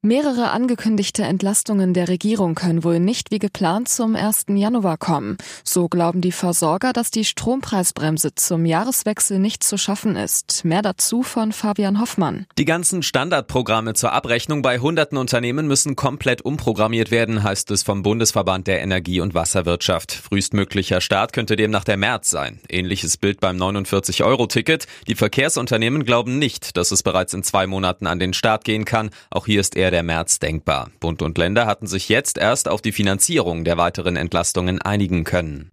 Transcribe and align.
Mehrere 0.00 0.52
angekündigte 0.52 1.24
Entlastungen 1.24 1.92
der 1.92 2.06
Regierung 2.06 2.54
können 2.54 2.84
wohl 2.84 3.00
nicht 3.00 3.32
wie 3.32 3.40
geplant 3.40 3.88
zum 3.88 4.14
1. 4.14 4.44
Januar 4.50 4.96
kommen. 4.96 5.38
So 5.64 5.88
glauben 5.88 6.20
die 6.20 6.30
Versorger, 6.30 6.92
dass 6.92 7.10
die 7.10 7.24
Strompreisbremse 7.24 8.32
zum 8.36 8.64
Jahreswechsel 8.64 9.40
nicht 9.40 9.64
zu 9.64 9.76
schaffen 9.76 10.14
ist. 10.14 10.64
Mehr 10.64 10.82
dazu 10.82 11.24
von 11.24 11.50
Fabian 11.50 12.00
Hoffmann. 12.00 12.46
Die 12.58 12.64
ganzen 12.64 13.02
Standardprogramme 13.02 13.94
zur 13.94 14.12
Abrechnung 14.12 14.62
bei 14.62 14.78
hunderten 14.78 15.18
Unternehmen 15.18 15.66
müssen 15.66 15.96
komplett 15.96 16.42
umprogrammiert 16.42 17.10
werden, 17.10 17.42
heißt 17.42 17.68
es 17.72 17.82
vom 17.82 18.04
Bundesverband 18.04 18.68
der 18.68 18.80
Energie- 18.80 19.20
und 19.20 19.34
Wasserwirtschaft. 19.34 20.12
Frühestmöglicher 20.12 21.00
Start 21.00 21.32
könnte 21.32 21.56
demnach 21.56 21.82
der 21.82 21.96
März 21.96 22.30
sein. 22.30 22.60
Ähnliches 22.68 23.16
Bild 23.16 23.40
beim 23.40 23.56
49-Euro-Ticket. 23.56 24.86
Die 25.08 25.16
Verkehrsunternehmen 25.16 26.04
glauben 26.04 26.38
nicht, 26.38 26.76
dass 26.76 26.92
es 26.92 27.02
bereits 27.02 27.34
in 27.34 27.42
zwei 27.42 27.66
Monaten 27.66 28.06
an 28.06 28.20
den 28.20 28.32
Start 28.32 28.62
gehen 28.62 28.84
kann. 28.84 29.10
Auch 29.30 29.46
hier 29.46 29.60
ist 29.60 29.74
eher 29.74 29.87
wäre 29.88 30.02
der 30.02 30.02
März 30.02 30.38
denkbar. 30.38 30.90
Bund 31.00 31.22
und 31.22 31.38
Länder 31.38 31.64
hatten 31.64 31.86
sich 31.86 32.10
jetzt 32.10 32.36
erst 32.36 32.68
auf 32.68 32.82
die 32.82 32.92
Finanzierung 32.92 33.64
der 33.64 33.78
weiteren 33.78 34.16
Entlastungen 34.16 34.82
einigen 34.82 35.24
können. 35.24 35.70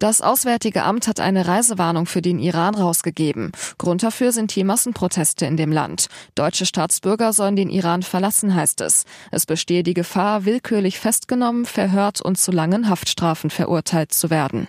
Das 0.00 0.20
Auswärtige 0.20 0.82
Amt 0.82 1.06
hat 1.06 1.20
eine 1.20 1.46
Reisewarnung 1.46 2.06
für 2.06 2.20
den 2.20 2.40
Iran 2.40 2.74
rausgegeben. 2.74 3.52
Grund 3.78 4.02
dafür 4.02 4.32
sind 4.32 4.56
die 4.56 4.64
Massenproteste 4.64 5.46
in 5.46 5.56
dem 5.56 5.70
Land. 5.70 6.08
Deutsche 6.34 6.66
Staatsbürger 6.66 7.32
sollen 7.32 7.54
den 7.54 7.70
Iran 7.70 8.02
verlassen, 8.02 8.56
heißt 8.56 8.80
es. 8.80 9.04
Es 9.30 9.46
bestehe 9.46 9.84
die 9.84 9.94
Gefahr, 9.94 10.44
willkürlich 10.44 10.98
festgenommen, 10.98 11.64
verhört 11.64 12.20
und 12.20 12.38
zu 12.38 12.50
langen 12.50 12.88
Haftstrafen 12.88 13.50
verurteilt 13.50 14.12
zu 14.12 14.30
werden. 14.30 14.66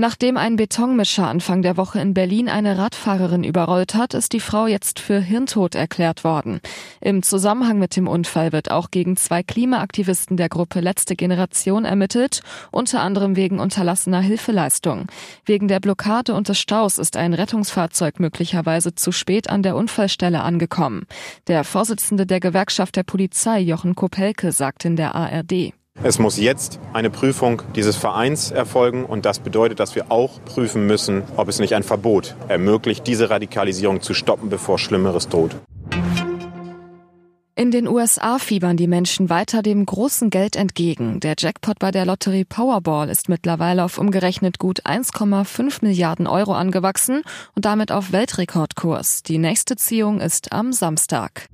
Nachdem 0.00 0.36
ein 0.36 0.54
Betonmischer 0.54 1.26
Anfang 1.26 1.60
der 1.62 1.76
Woche 1.76 1.98
in 1.98 2.14
Berlin 2.14 2.48
eine 2.48 2.78
Radfahrerin 2.78 3.42
überrollt 3.42 3.96
hat, 3.96 4.14
ist 4.14 4.32
die 4.32 4.38
Frau 4.38 4.68
jetzt 4.68 5.00
für 5.00 5.18
Hirntod 5.18 5.74
erklärt 5.74 6.22
worden. 6.22 6.60
Im 7.00 7.24
Zusammenhang 7.24 7.80
mit 7.80 7.96
dem 7.96 8.06
Unfall 8.06 8.52
wird 8.52 8.70
auch 8.70 8.92
gegen 8.92 9.16
zwei 9.16 9.42
Klimaaktivisten 9.42 10.36
der 10.36 10.48
Gruppe 10.48 10.78
Letzte 10.78 11.16
Generation 11.16 11.84
ermittelt, 11.84 12.42
unter 12.70 13.00
anderem 13.00 13.34
wegen 13.34 13.58
unterlassener 13.58 14.20
Hilfeleistung. 14.20 15.08
Wegen 15.44 15.66
der 15.66 15.80
Blockade 15.80 16.32
und 16.32 16.48
des 16.48 16.60
Staus 16.60 16.98
ist 16.98 17.16
ein 17.16 17.34
Rettungsfahrzeug 17.34 18.20
möglicherweise 18.20 18.94
zu 18.94 19.10
spät 19.10 19.50
an 19.50 19.64
der 19.64 19.74
Unfallstelle 19.74 20.42
angekommen. 20.42 21.06
Der 21.48 21.64
Vorsitzende 21.64 22.24
der 22.24 22.38
Gewerkschaft 22.38 22.94
der 22.94 23.02
Polizei, 23.02 23.58
Jochen 23.58 23.96
Kopelke, 23.96 24.52
sagt 24.52 24.84
in 24.84 24.94
der 24.94 25.16
ARD. 25.16 25.72
Es 26.02 26.20
muss 26.20 26.38
jetzt 26.38 26.78
eine 26.92 27.10
Prüfung 27.10 27.62
dieses 27.74 27.96
Vereins 27.96 28.52
erfolgen 28.52 29.04
und 29.04 29.26
das 29.26 29.40
bedeutet, 29.40 29.80
dass 29.80 29.96
wir 29.96 30.12
auch 30.12 30.42
prüfen 30.44 30.86
müssen, 30.86 31.24
ob 31.36 31.48
es 31.48 31.58
nicht 31.58 31.74
ein 31.74 31.82
Verbot 31.82 32.36
ermöglicht, 32.46 33.06
diese 33.06 33.30
Radikalisierung 33.30 34.00
zu 34.00 34.14
stoppen, 34.14 34.48
bevor 34.48 34.78
Schlimmeres 34.78 35.28
droht. 35.28 35.56
In 37.56 37.72
den 37.72 37.88
USA 37.88 38.38
fiebern 38.38 38.76
die 38.76 38.86
Menschen 38.86 39.28
weiter 39.28 39.62
dem 39.62 39.84
großen 39.84 40.30
Geld 40.30 40.54
entgegen. 40.54 41.18
Der 41.18 41.34
Jackpot 41.36 41.80
bei 41.80 41.90
der 41.90 42.06
Lotterie 42.06 42.44
Powerball 42.44 43.08
ist 43.08 43.28
mittlerweile 43.28 43.82
auf 43.82 43.98
umgerechnet 43.98 44.60
gut 44.60 44.86
1,5 44.86 45.78
Milliarden 45.82 46.28
Euro 46.28 46.52
angewachsen 46.52 47.22
und 47.56 47.64
damit 47.64 47.90
auf 47.90 48.12
Weltrekordkurs. 48.12 49.24
Die 49.24 49.38
nächste 49.38 49.74
Ziehung 49.74 50.20
ist 50.20 50.52
am 50.52 50.72
Samstag. 50.72 51.48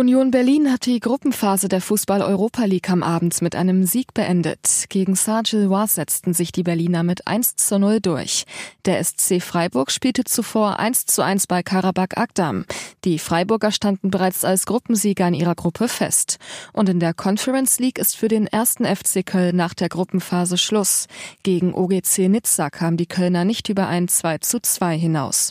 Union 0.00 0.30
Berlin 0.30 0.72
hat 0.72 0.86
die 0.86 0.98
Gruppenphase 0.98 1.68
der 1.68 1.82
Fußball-Europa 1.82 2.64
League 2.64 2.88
am 2.88 3.02
Abend 3.02 3.42
mit 3.42 3.54
einem 3.54 3.84
Sieg 3.84 4.14
beendet. 4.14 4.86
Gegen 4.88 5.14
Saint-Gilloise 5.14 5.96
setzten 5.96 6.32
sich 6.32 6.52
die 6.52 6.62
Berliner 6.62 7.02
mit 7.02 7.26
1 7.26 7.56
zu 7.56 7.78
0 7.78 8.00
durch. 8.00 8.46
Der 8.86 9.04
SC 9.04 9.42
Freiburg 9.42 9.90
spielte 9.90 10.24
zuvor 10.24 10.78
1 10.78 11.04
zu 11.04 11.20
1 11.20 11.46
bei 11.48 11.62
Karabakh 11.62 12.18
Agdam. 12.18 12.64
Die 13.04 13.18
Freiburger 13.18 13.72
standen 13.72 14.10
bereits 14.10 14.42
als 14.42 14.64
Gruppensieger 14.64 15.28
in 15.28 15.34
ihrer 15.34 15.54
Gruppe 15.54 15.86
fest. 15.86 16.38
Und 16.72 16.88
in 16.88 16.98
der 16.98 17.12
Conference 17.12 17.78
League 17.78 17.98
ist 17.98 18.16
für 18.16 18.28
den 18.28 18.46
ersten 18.46 18.86
FC 18.86 19.26
Köln 19.26 19.56
nach 19.56 19.74
der 19.74 19.90
Gruppenphase 19.90 20.56
Schluss. 20.56 21.08
Gegen 21.42 21.74
OGC 21.74 22.30
Nizza 22.30 22.70
kamen 22.70 22.96
die 22.96 23.04
Kölner 23.04 23.44
nicht 23.44 23.68
über 23.68 23.86
ein 23.86 24.08
2 24.08 24.38
zu 24.38 24.62
2 24.62 24.96
hinaus. 24.96 25.50